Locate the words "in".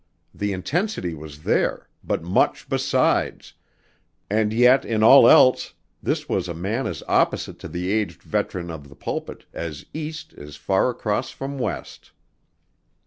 4.83-5.03